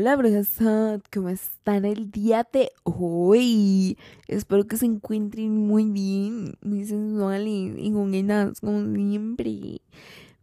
[0.00, 0.58] Hola, brujas,
[1.12, 3.98] ¿cómo están el día de hoy?
[4.28, 9.82] Espero que se encuentren muy bien, muy sensuales y con ganas, como siempre.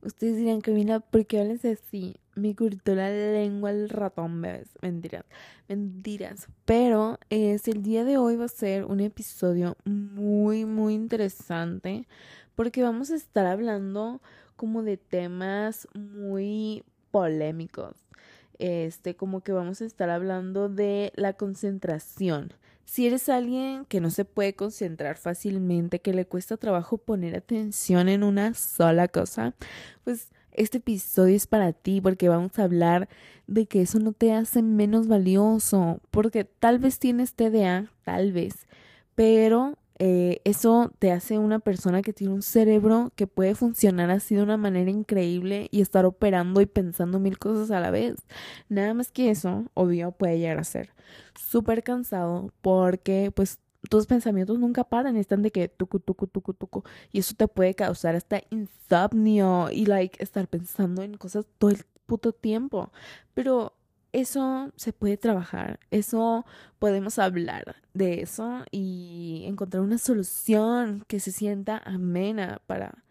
[0.03, 2.17] Ustedes dirán mira, ¿por qué hablas así?
[2.35, 4.69] Me cortó la lengua el ratón, bebés.
[4.83, 5.25] Mentiras,
[5.67, 6.47] mentiras.
[6.65, 12.07] Pero es, el día de hoy va a ser un episodio muy, muy interesante
[12.53, 14.21] porque vamos a estar hablando
[14.55, 17.95] como de temas muy polémicos
[18.59, 22.53] este, como que vamos a estar hablando de la concentración.
[22.85, 28.07] Si eres alguien que no se puede concentrar fácilmente, que le cuesta trabajo poner atención
[28.07, 29.53] en una sola cosa,
[30.05, 33.09] pues este episodio es para ti porque vamos a hablar
[33.45, 38.67] de que eso no te hace menos valioso, porque tal vez tienes TDA, tal vez,
[39.15, 44.35] pero eh, eso te hace una persona que tiene un cerebro que puede funcionar así
[44.35, 48.15] de una manera increíble y estar operando y pensando mil cosas a la vez.
[48.69, 50.91] Nada más que eso, obvio, puede llegar a ser
[51.35, 53.59] súper cansado porque pues
[53.89, 57.73] tus pensamientos nunca paran, están de que tucu, tucu, tucu, tucu, y eso te puede
[57.73, 62.91] causar hasta insomnio y like estar pensando en cosas todo el puto tiempo.
[63.33, 63.73] Pero
[64.13, 66.45] eso se puede trabajar, eso
[66.79, 73.03] podemos hablar de eso y encontrar una solución que se sienta amena para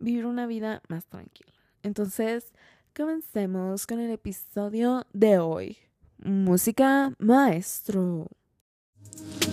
[0.00, 1.52] vivir una vida más tranquila.
[1.82, 2.52] Entonces,
[2.96, 5.78] comencemos con el episodio de hoy.
[6.18, 8.28] Música maestro.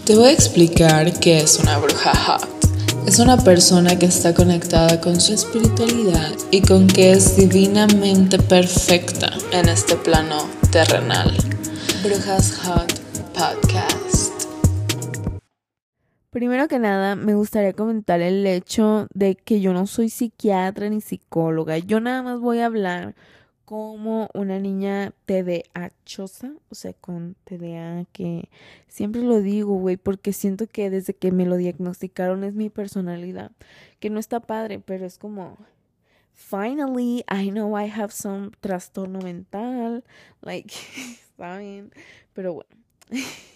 [0.05, 2.47] Te voy a explicar qué es una bruja hot.
[3.07, 9.31] Es una persona que está conectada con su espiritualidad y con que es divinamente perfecta
[9.51, 11.29] en este plano terrenal.
[12.01, 12.93] Brujas Hot
[13.33, 14.47] Podcast.
[16.29, 21.01] Primero que nada, me gustaría comentar el hecho de que yo no soy psiquiatra ni
[21.01, 21.77] psicóloga.
[21.77, 23.15] Yo nada más voy a hablar
[23.65, 28.49] como una niña TDAchosa, o sea, con TDA, que
[28.87, 33.51] siempre lo digo, güey, porque siento que desde que me lo diagnosticaron es mi personalidad,
[33.99, 35.57] que no está padre, pero es como,
[36.33, 40.03] finally, I know I have some trastorno mental,
[40.41, 40.71] like,
[41.37, 41.91] ¿saben?
[42.33, 42.69] Pero bueno.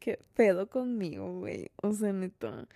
[0.00, 1.70] Qué pedo conmigo, güey.
[1.82, 2.66] O sea, neta.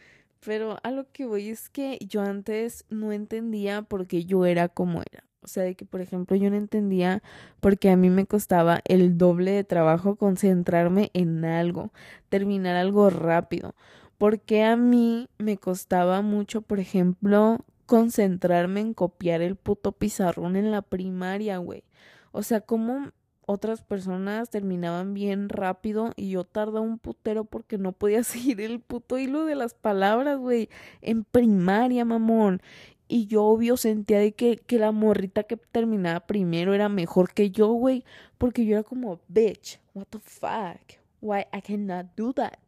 [0.44, 4.68] Pero a lo que voy es que yo antes no entendía por qué yo era
[4.68, 5.24] como era.
[5.42, 7.22] O sea, de que, por ejemplo, yo no entendía
[7.60, 11.92] por qué a mí me costaba el doble de trabajo concentrarme en algo,
[12.28, 13.74] terminar algo rápido.
[14.18, 20.70] Porque a mí me costaba mucho, por ejemplo, concentrarme en copiar el puto pizarrón en
[20.70, 21.82] la primaria, güey.
[22.30, 23.10] O sea, como
[23.46, 28.78] otras personas terminaban bien rápido y yo tardaba un putero porque no podía seguir el
[28.78, 30.68] puto hilo de las palabras, güey.
[31.02, 32.62] En primaria, mamón.
[33.08, 37.50] Y yo obvio sentía de que, que la morrita que terminaba primero era mejor que
[37.50, 38.04] yo, güey.
[38.38, 40.99] Porque yo era como, bitch, what the fuck?
[41.20, 42.58] Why I cannot do that?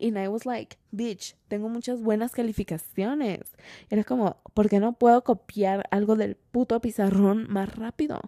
[0.00, 3.40] And I was like, bitch, tengo muchas buenas calificaciones.
[3.90, 8.20] Era como, ¿por qué no puedo copiar algo del puto pizarrón más rápido?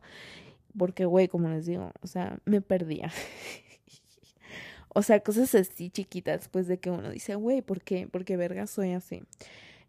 [0.76, 3.10] Porque, güey, como les digo, o sea, me perdía.
[4.94, 8.08] o sea, cosas así chiquitas, pues de que uno dice, güey, ¿por qué?
[8.10, 9.22] Porque verga soy así.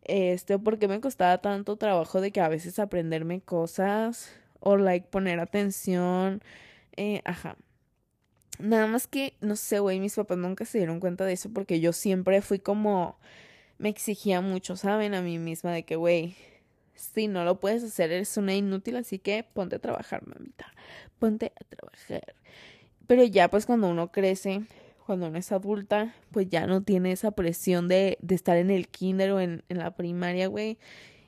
[0.03, 5.39] Este, porque me costaba tanto trabajo de que a veces aprenderme cosas o like poner
[5.39, 6.41] atención.
[6.97, 7.57] Eh, ajá.
[8.59, 11.79] Nada más que, no sé, güey, mis papás nunca se dieron cuenta de eso porque
[11.79, 13.17] yo siempre fui como,
[13.77, 15.15] me exigía mucho, ¿saben?
[15.15, 16.35] A mí misma de que, güey,
[16.93, 20.73] si no lo puedes hacer, eres una inútil, así que ponte a trabajar, mamita.
[21.19, 22.35] Ponte a trabajar.
[23.07, 24.63] Pero ya, pues cuando uno crece,
[25.05, 28.89] cuando uno es adulta, pues ya no tiene esa presión de, de estar en el
[28.89, 30.77] kinder o en, en la primaria, güey,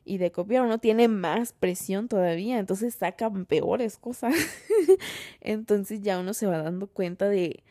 [0.03, 4.35] y de copiar, uno tiene más presión todavía, entonces sacan peores cosas.
[5.41, 7.63] entonces ya uno se va dando cuenta de,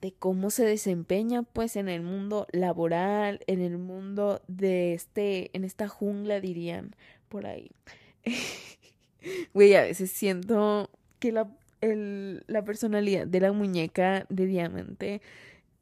[0.00, 5.64] de cómo se desempeña pues en el mundo laboral, en el mundo de este, en
[5.64, 6.94] esta jungla dirían
[7.28, 7.70] por ahí.
[9.52, 10.88] Güey, a veces siento
[11.18, 11.46] que la
[11.80, 15.22] el, la personalidad de la muñeca de diamante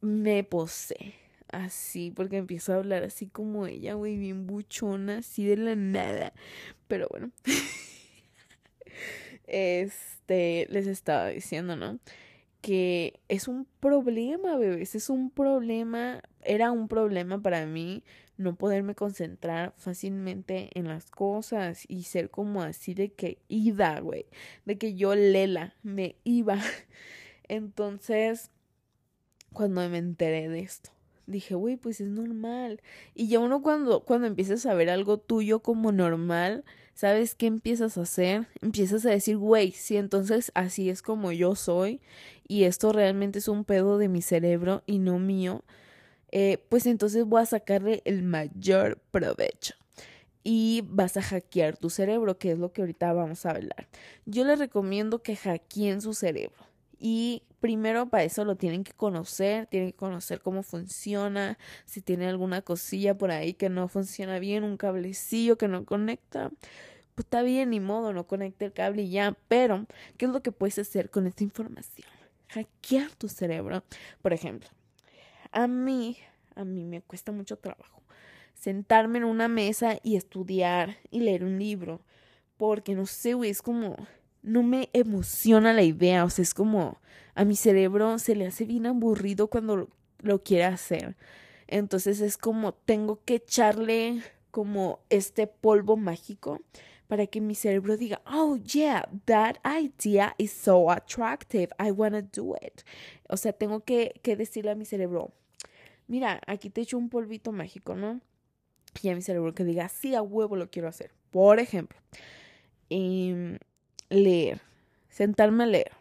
[0.01, 1.15] me posee.
[1.51, 6.33] Así, porque empiezo a hablar así como ella, güey, bien buchona, así de la nada.
[6.89, 7.31] Pero bueno.
[9.47, 11.99] este, les estaba diciendo, ¿no?
[12.61, 18.03] Que es un problema, bebés, es un problema, era un problema para mí
[18.39, 24.27] no poderme concentrar fácilmente en las cosas y ser como así de que iba, güey,
[24.65, 26.57] de que yo lela, me iba.
[27.49, 28.51] Entonces,
[29.53, 30.91] cuando me enteré de esto,
[31.29, 32.81] dije, güey, pues es normal.
[33.15, 36.65] Y ya uno cuando, cuando empiezas a ver algo tuyo como normal,
[36.95, 38.49] ¿sabes qué empiezas a hacer?
[38.61, 42.01] Empiezas a decir, güey, si entonces así es como yo soy
[42.47, 45.65] y esto realmente es un pedo de mi cerebro y no mío,
[46.33, 49.75] eh, pues entonces voy a sacarle el mayor provecho
[50.45, 53.87] y vas a hackear tu cerebro, que es lo que ahorita vamos a hablar.
[54.25, 56.68] Yo les recomiendo que hackeen su cerebro.
[56.99, 62.27] Y primero para eso lo tienen que conocer, tienen que conocer cómo funciona, si tiene
[62.27, 66.51] alguna cosilla por ahí que no funciona bien, un cablecillo que no conecta,
[67.15, 69.87] pues está bien, ni modo, no conecte el cable y ya, pero
[70.17, 72.09] ¿qué es lo que puedes hacer con esta información?
[72.49, 73.85] Hackear tu cerebro.
[74.23, 74.69] Por ejemplo,
[75.53, 76.17] a mí,
[76.55, 77.99] a mí me cuesta mucho trabajo
[78.59, 82.01] sentarme en una mesa y estudiar y leer un libro,
[82.57, 83.97] porque no sé, güey, es como
[84.49, 86.99] no me emociona la idea, o sea, es como
[87.35, 89.89] a mi cerebro se le hace bien aburrido cuando
[90.21, 91.17] lo, quiere hacer.
[91.69, 96.63] Entonces es como tengo que echarle como este polvo mágico
[97.07, 102.57] para que mi cerebro diga, oh yeah, that idea is so attractive, I wanna do
[102.57, 102.83] it.
[103.29, 105.33] O sea, tengo que, que decirle a mi cerebro,
[106.07, 108.21] mira, aquí te echo un polvito mágico, ¿no?
[109.03, 111.13] Y a mi cerebro que diga, sí, a huevo lo quiero hacer.
[111.31, 111.99] Por ejemplo,
[112.91, 113.59] eh,
[114.11, 114.61] leer,
[115.09, 115.93] sentarme a leer.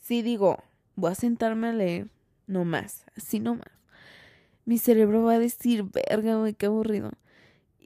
[0.00, 0.62] Si digo,
[0.96, 2.08] voy a sentarme a leer,
[2.46, 3.68] no más, así no más.
[4.64, 7.12] Mi cerebro va a decir, verga, güey, qué aburrido.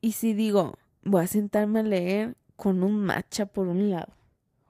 [0.00, 4.12] Y si digo, voy a sentarme a leer con un matcha por un lado.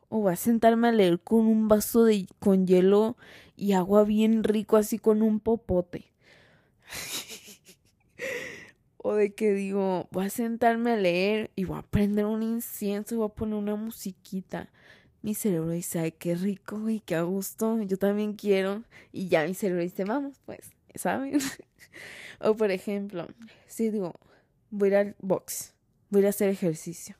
[0.08, 3.16] O voy a sentarme a leer con un vaso de con hielo
[3.56, 6.12] y agua bien rico así con un popote.
[9.08, 13.14] O de que digo, voy a sentarme a leer y voy a prender un incienso
[13.14, 14.69] y voy a poner una musiquita.
[15.23, 18.82] Mi cerebro dice, ay, qué rico y qué a gusto, yo también quiero.
[19.12, 21.38] Y ya mi cerebro dice, vamos, pues, ¿saben?
[22.41, 23.29] o por ejemplo,
[23.69, 24.12] si digo,
[24.70, 25.76] voy a ir al box,
[26.11, 27.14] voy a ir a hacer ejercicio.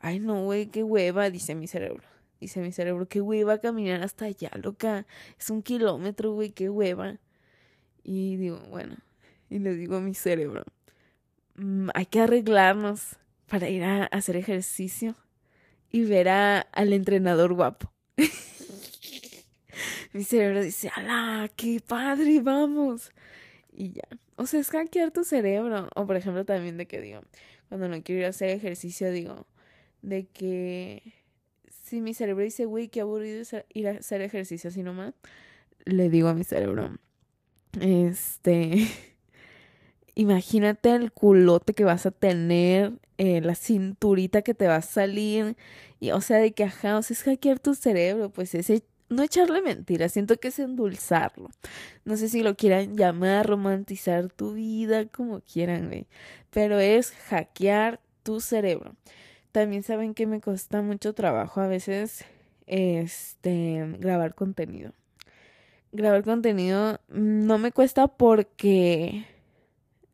[0.00, 2.04] Ay, no, güey, qué hueva, dice mi cerebro.
[2.40, 5.06] Dice mi cerebro, qué hueva caminar hasta allá, loca.
[5.38, 7.18] Es un kilómetro, güey, qué hueva.
[8.02, 8.96] Y digo, bueno,
[9.50, 10.64] y le digo a mi cerebro,
[11.56, 13.16] Mm, hay que arreglarnos
[13.48, 15.14] para ir a hacer ejercicio
[15.90, 17.92] y ver al entrenador guapo.
[20.12, 21.50] Mi cerebro dice, ¡ala!
[21.56, 22.40] ¡Qué padre!
[22.40, 23.12] ¡Vamos!
[23.72, 24.02] Y ya.
[24.36, 25.88] O sea, es hackear tu cerebro.
[25.94, 27.22] O por ejemplo, también de que digo,
[27.68, 29.46] cuando no quiero ir a hacer ejercicio, digo,
[30.02, 31.14] de que
[31.68, 35.14] si mi cerebro dice, güey, qué aburrido ir a hacer ejercicio así nomás,
[35.84, 36.98] le digo a mi cerebro,
[37.80, 38.86] este.
[40.14, 45.56] imagínate el culote que vas a tener, eh, la cinturita que te va a salir,
[46.00, 48.82] y o sea, de que ajá, o sea, es hackear tu cerebro, pues ese
[49.12, 51.50] no echarle mentiras, siento que es endulzarlo.
[52.04, 56.06] No sé si lo quieran llamar, romantizar tu vida, como quieran, güey.
[56.50, 58.96] Pero es hackear tu cerebro.
[59.52, 62.24] También saben que me cuesta mucho trabajo a veces
[62.66, 64.92] este grabar contenido.
[65.92, 69.26] Grabar contenido no me cuesta porque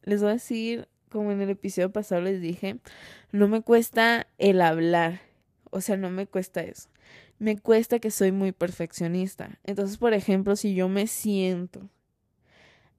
[0.08, 2.78] les voy a decir, como en el episodio pasado les dije,
[3.30, 5.20] no me cuesta el hablar.
[5.70, 6.88] O sea, no me cuesta eso.
[7.38, 9.58] Me cuesta que soy muy perfeccionista.
[9.64, 11.90] Entonces, por ejemplo, si yo me siento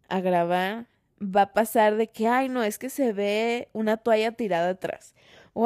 [0.07, 0.85] a grabar,
[1.19, 5.15] va a pasar de que, ay, no, es que se ve una toalla tirada atrás.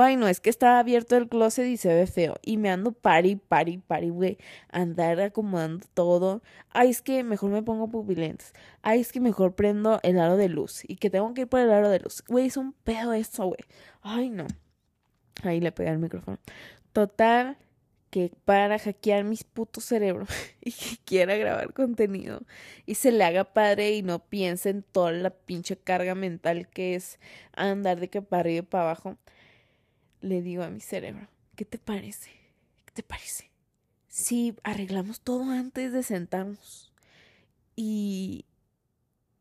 [0.01, 2.35] Ay, no, es que está abierto el closet y se ve feo.
[2.41, 4.37] Y me ando pari, pari, pari, güey.
[4.69, 6.41] Andar acomodando todo.
[6.69, 8.53] Ay, es que mejor me pongo pupilentes.
[8.81, 10.83] Ay, es que mejor prendo el aro de luz.
[10.87, 12.23] Y que tengo que ir por el aro de luz.
[12.27, 13.59] Güey, es un pedo eso, güey.
[14.01, 14.47] Ay, no.
[15.43, 16.39] Ahí le pegué el micrófono.
[16.93, 17.57] Total,
[18.13, 20.29] que para hackear mis putos cerebros
[20.61, 22.43] y que quiera grabar contenido
[22.85, 26.93] y se le haga padre y no piense en toda la pinche carga mental que
[26.93, 27.19] es
[27.53, 29.17] andar de que para arriba y para abajo
[30.23, 32.31] le digo a mi cerebro, ¿qué te parece?
[32.85, 33.51] ¿Qué te parece?
[34.07, 36.93] Si arreglamos todo antes de sentarnos
[37.75, 38.45] y,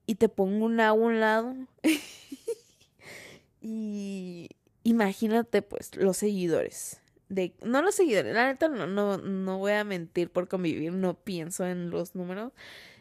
[0.07, 1.57] y te pongo un agua a un lado
[3.61, 4.51] y
[4.83, 7.01] imagínate pues los seguidores.
[7.29, 11.15] De, no los seguidores, la neta no, no, no voy a mentir por convivir, no
[11.15, 12.53] pienso en los números,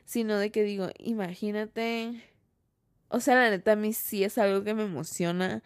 [0.06, 2.24] sino de que digo, imagínate,
[3.10, 5.64] o sea, la neta a mí sí es algo que me emociona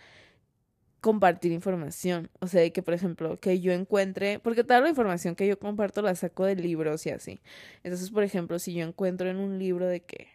[1.05, 2.31] compartir información.
[2.39, 6.01] O sea, que por ejemplo, que yo encuentre, porque toda la información que yo comparto
[6.01, 7.41] la saco de libros y así.
[7.83, 10.29] Entonces, por ejemplo, si yo encuentro en un libro de que,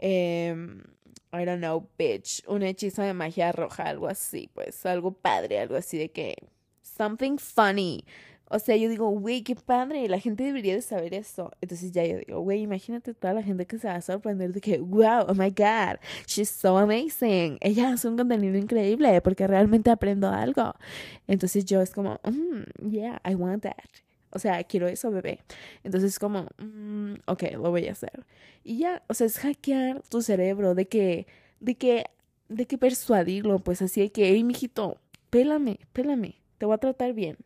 [0.00, 0.56] eh,
[1.32, 5.76] I don't know, bitch, un hechizo de magia roja, algo así, pues algo padre, algo
[5.76, 6.34] así de que,
[6.82, 8.04] something funny,
[8.48, 11.50] O sea, yo digo, güey, qué padre, la gente debería de saber eso.
[11.60, 14.60] Entonces ya yo digo, güey, imagínate toda la gente que se va a sorprender de
[14.60, 17.58] que, wow, oh my god, she's so amazing.
[17.60, 20.74] Ella hace un contenido increíble porque realmente aprendo algo.
[21.26, 23.74] Entonces yo es como, mm, yeah, I want that.
[24.30, 25.40] O sea, quiero eso, bebé.
[25.82, 28.24] Entonces es como, mm, ok, lo voy a hacer.
[28.62, 31.26] Y ya, o sea, es hackear tu cerebro de que,
[31.60, 32.06] de que,
[32.48, 34.98] de que persuadirlo, pues así de que, hey, mijito,
[35.30, 37.38] pélame, pélame, te voy a tratar bien.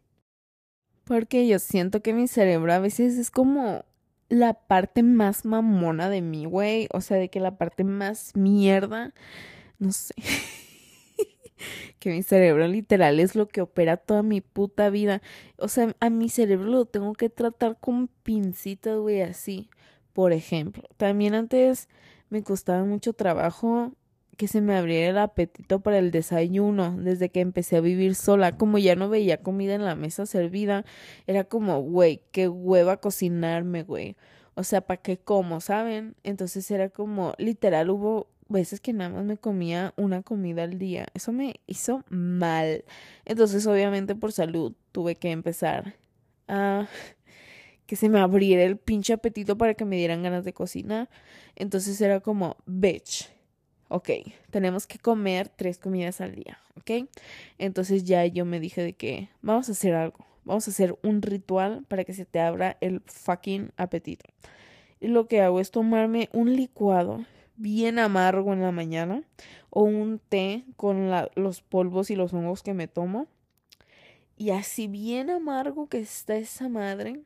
[1.10, 3.84] Porque yo siento que mi cerebro a veces es como
[4.28, 6.86] la parte más mamona de mí, güey.
[6.92, 9.12] O sea, de que la parte más mierda,
[9.80, 10.14] no sé.
[11.98, 15.20] que mi cerebro literal es lo que opera toda mi puta vida.
[15.56, 19.68] O sea, a mi cerebro lo tengo que tratar con pincitas, güey, así.
[20.12, 21.88] Por ejemplo, también antes
[22.28, 23.94] me costaba mucho trabajo
[24.40, 28.56] que se me abriera el apetito para el desayuno desde que empecé a vivir sola.
[28.56, 30.87] Como ya no veía comida en la mesa servida,
[31.26, 34.16] era como, güey, qué hueva cocinarme, güey.
[34.54, 36.16] O sea, ¿para qué como, saben?
[36.23, 41.04] Entonces era como, literal, hubo veces que nada más me comía una comida al día.
[41.12, 42.87] Eso me hizo mal.
[43.26, 45.97] Entonces, obviamente, por salud, tuve que empezar
[46.49, 46.88] a
[47.87, 51.11] que se me abriera el pinche apetito para que me dieran ganas de cocinar.
[51.56, 53.28] Entonces era como, bitch
[53.90, 54.11] ok,
[54.50, 57.09] tenemos que comer tres comidas al día, ok.
[57.59, 61.20] Entonces ya yo me dije de que vamos a hacer algo, vamos a hacer un
[61.20, 64.25] ritual para que se te abra el fucking apetito.
[65.00, 67.25] Y lo que hago es tomarme un licuado
[67.56, 69.23] bien amargo en la mañana
[69.70, 73.26] o un té con los polvos y los hongos que me tomo.
[74.37, 77.20] Y así bien amargo que está esa madre.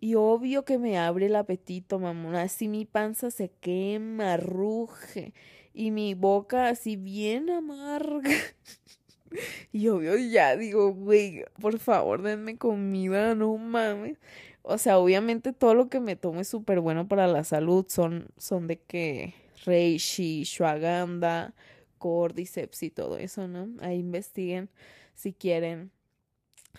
[0.00, 2.34] Y obvio que me abre el apetito, mamón.
[2.34, 5.34] Así mi panza se quema, ruge
[5.74, 8.30] y mi boca así bien amarga.
[9.72, 14.18] y obvio ya digo, güey, por favor, denme comida, no mames.
[14.62, 17.84] O sea, obviamente todo lo que me tomo es súper bueno para la salud.
[17.88, 19.34] Son, son de que
[19.66, 21.54] reishi, shuaganda,
[21.98, 23.68] cordyceps y todo eso, ¿no?
[23.82, 24.70] Ahí investiguen
[25.14, 25.90] si quieren,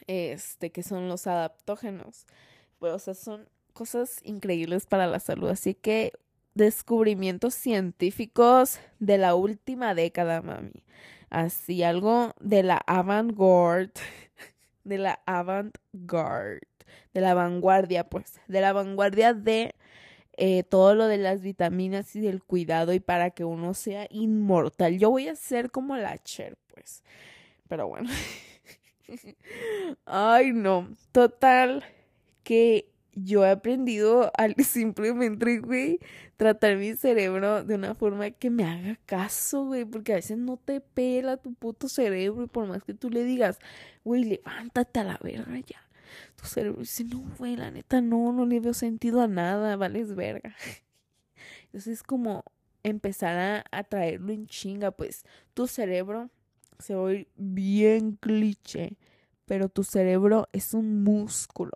[0.07, 2.25] este, que son los adaptógenos.
[2.81, 5.49] Pues, o sea, son cosas increíbles para la salud.
[5.49, 6.13] Así que
[6.55, 10.83] descubrimientos científicos de la última década, mami.
[11.29, 13.93] Así, algo de la avant-garde,
[14.83, 16.61] de la avant-garde,
[17.13, 19.75] de la vanguardia, pues, de la vanguardia de
[20.37, 24.97] eh, todo lo de las vitaminas y del cuidado y para que uno sea inmortal.
[24.97, 27.03] Yo voy a ser como la Cher, pues.
[27.67, 28.09] Pero bueno.
[30.05, 30.89] Ay, no.
[31.11, 31.83] Total,
[32.43, 35.99] que yo he aprendido al simplemente, güey,
[36.37, 40.57] tratar mi cerebro de una forma que me haga caso, güey, porque a veces no
[40.57, 43.59] te pela tu puto cerebro y por más que tú le digas,
[44.03, 45.81] güey, levántate a la verga ya.
[46.35, 50.15] Tu cerebro dice, no, güey, la neta no, no le veo sentido a nada, vales
[50.15, 50.55] verga.
[51.65, 52.43] Entonces es como
[52.83, 56.29] empezar a, a traerlo en chinga, pues tu cerebro
[56.79, 58.97] se oye bien cliché,
[59.45, 61.73] pero tu cerebro es un músculo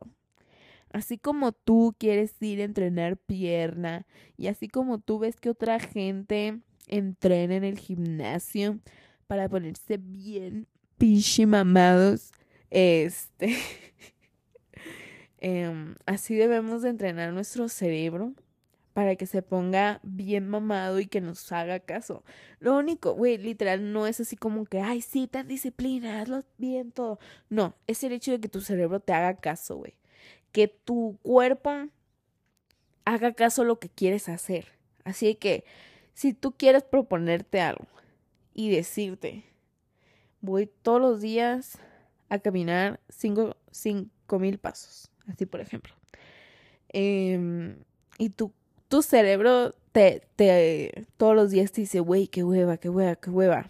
[0.96, 4.06] Así como tú quieres ir a entrenar pierna
[4.38, 8.80] y así como tú ves que otra gente entrena en el gimnasio
[9.28, 12.32] para ponerse bien pinche mamados,
[12.70, 13.58] este,
[15.40, 18.34] em, así debemos de entrenar nuestro cerebro
[18.94, 22.24] para que se ponga bien mamado y que nos haga caso.
[22.62, 26.94] Lo único, güey, literal, no es así como que, ay, sí, tan disciplina, hazlo bien
[26.94, 27.20] todo.
[27.50, 29.98] No, es el hecho de que tu cerebro te haga caso, güey
[30.56, 31.90] que tu cuerpo
[33.04, 34.70] haga caso a lo que quieres hacer.
[35.04, 35.66] Así que
[36.14, 37.88] si tú quieres proponerte algo
[38.54, 39.44] y decirte,
[40.40, 41.78] voy todos los días
[42.30, 43.58] a caminar cinco,
[44.40, 45.94] mil pasos, así por ejemplo,
[46.88, 47.76] em,
[48.18, 48.54] y tu,
[48.88, 53.30] tu cerebro te, te, todos los días te dice, güey, qué hueva, qué hueva, qué
[53.30, 53.70] hueva.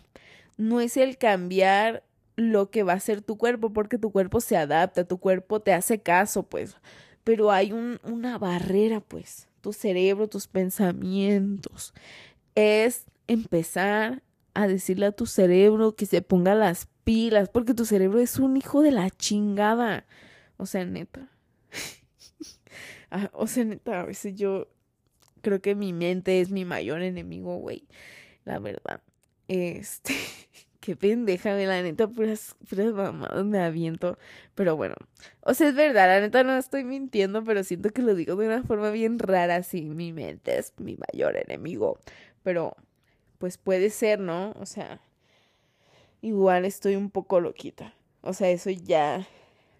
[0.55, 2.03] No es el cambiar
[2.35, 5.73] lo que va a ser tu cuerpo, porque tu cuerpo se adapta, tu cuerpo te
[5.73, 6.75] hace caso, pues.
[7.23, 9.47] Pero hay un, una barrera, pues.
[9.61, 11.93] Tu cerebro, tus pensamientos.
[12.55, 14.21] Es empezar
[14.53, 18.57] a decirle a tu cerebro que se ponga las pilas, porque tu cerebro es un
[18.57, 20.05] hijo de la chingada.
[20.57, 21.29] O sea, neta.
[23.11, 24.67] Ah, o sea, neta, a veces yo
[25.41, 27.87] creo que mi mente es mi mayor enemigo, güey.
[28.43, 29.01] La verdad.
[29.47, 30.15] Este.
[30.85, 34.19] qué pendeja, de la neta, puras, puras mamadas me aviento.
[34.53, 34.93] Pero bueno,
[35.41, 38.45] o sea, es verdad, la neta no estoy mintiendo, pero siento que lo digo de
[38.45, 41.97] una forma bien rara, así, mi mente es mi mayor enemigo.
[42.43, 42.75] Pero,
[43.39, 44.51] pues puede ser, ¿no?
[44.59, 45.01] O sea,
[46.21, 47.95] igual estoy un poco loquita.
[48.21, 49.27] O sea, eso ya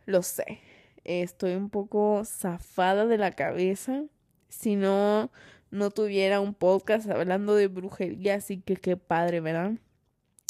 [0.08, 0.60] lo sé.
[1.04, 4.06] estoy un poco zafada de la cabeza.
[4.50, 5.32] Si no,
[5.72, 9.74] no tuviera un podcast hablando de brujería, así que qué padre, ¿verdad?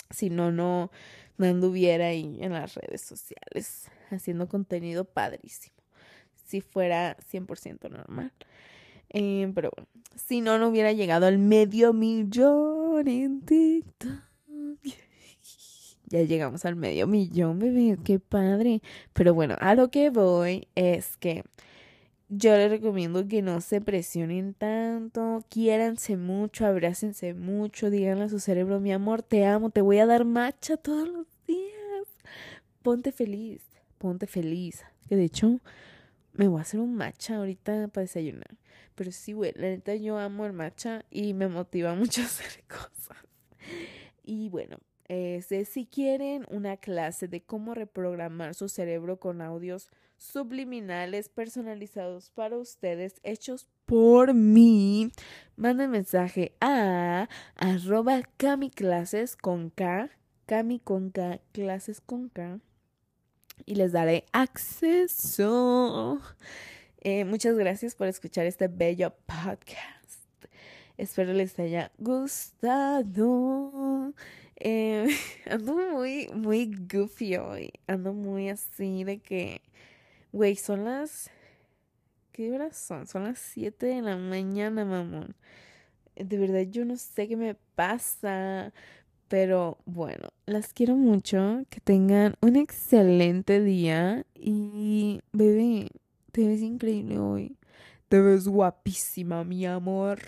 [0.10, 0.92] Si no, no,
[1.38, 5.76] no anduviera ahí en las redes sociales haciendo contenido padrísimo.
[6.46, 8.32] Si fuera 100% normal.
[9.10, 14.10] Eh, pero bueno, si no, no hubiera llegado al medio millón en TikTok.
[16.08, 18.84] Ya llegamos al medio millón, bebé, qué padre.
[19.12, 21.44] Pero bueno, a lo que voy es que
[22.30, 28.40] yo les recomiendo que no se presionen tanto, quiéranse mucho, abrácense mucho, díganle a su
[28.40, 32.08] cerebro, mi amor, te amo, te voy a dar macha todos los días.
[32.82, 33.62] Ponte feliz,
[33.98, 34.84] ponte feliz.
[35.08, 35.60] Que de hecho,
[36.34, 38.58] me voy a hacer un matcha ahorita para desayunar.
[38.96, 42.64] Pero sí, güey, la neta yo amo el matcha y me motiva mucho a hacer
[42.68, 43.18] cosas.
[44.24, 44.78] Y bueno,
[45.08, 52.58] este, si quieren una clase de cómo reprogramar su cerebro con audios subliminales personalizados para
[52.58, 55.12] ustedes, hechos por mí,
[55.56, 58.22] manden mensaje a arroba
[58.74, 60.10] clases con K,
[60.46, 62.60] cami con K, clases con K,
[63.66, 66.20] y les daré acceso.
[67.02, 70.06] Eh, muchas gracias por escuchar este bello podcast.
[70.98, 73.64] Espero les haya gustado.
[74.56, 75.08] Eh,
[75.50, 77.74] ando muy, muy goofy hoy.
[77.88, 79.62] Ando muy así de que,
[80.36, 81.32] güey, son las...
[82.34, 83.08] ¿Qué horas son?
[83.08, 85.34] Son las 7 de la mañana, mamón.
[86.16, 88.74] De verdad, yo no sé qué me pasa.
[89.30, 91.64] Pero bueno, las quiero mucho.
[91.70, 94.26] Que tengan un excelente día.
[94.36, 95.88] Y, bebé,
[96.34, 97.58] te ves increíble hoy.
[98.10, 100.20] Te ves guapísima, mi amor.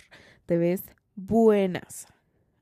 [0.46, 0.84] Te ves
[1.16, 2.06] buenas.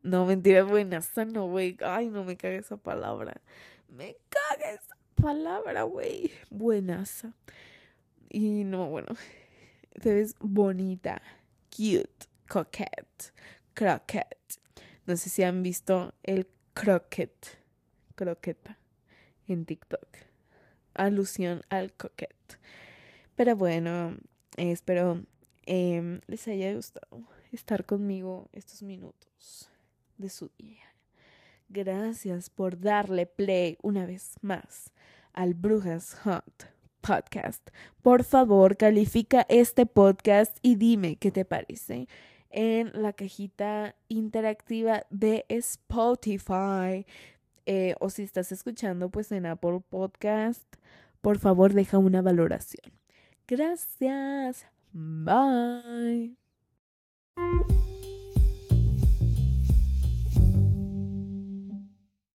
[0.02, 1.76] No, mentira, buenaza, no, güey.
[1.80, 3.40] Ay, no me cague esa palabra.
[3.88, 6.30] Me caga esa palabra, güey.
[6.50, 7.32] Buenaza.
[8.28, 9.14] Y no, bueno.
[10.00, 11.22] Te ves bonita,
[11.70, 13.32] cute, coquette,
[13.74, 14.60] croquette.
[15.06, 17.58] No sé si han visto el croquette,
[18.14, 18.78] croqueta
[19.48, 20.06] en TikTok.
[20.94, 22.58] Alusión al coquette.
[23.36, 24.16] Pero bueno,
[24.56, 25.22] espero
[25.64, 29.70] eh, les haya gustado estar conmigo estos minutos
[30.18, 30.95] de su día.
[31.68, 34.92] Gracias por darle play una vez más
[35.32, 36.76] al Brujas Hunt
[37.06, 37.70] podcast.
[38.02, 42.08] Por favor, califica este podcast y dime qué te parece
[42.50, 47.06] en la cajita interactiva de Spotify.
[47.66, 50.64] Eh, o si estás escuchando, pues en Apple Podcast,
[51.20, 52.92] por favor, deja una valoración.
[53.46, 54.66] Gracias.
[54.92, 56.36] Bye.